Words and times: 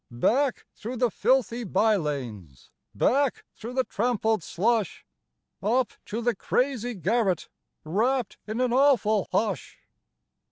"Back, 0.29 0.65
through 0.73 0.95
the 0.97 1.11
filthy 1.11 1.63
by 1.63 1.95
lanes! 1.95 2.71
Back, 2.95 3.45
through 3.53 3.73
the 3.73 3.83
trampled 3.83 4.41
slush! 4.41 5.05
Up 5.61 5.93
to 6.05 6.23
the 6.23 6.33
crazy 6.35 6.95
garret. 6.95 7.49
Wrapped 7.83 8.39
in 8.47 8.59
an 8.61 8.73
awful 8.73 9.27
hush. 9.31 9.77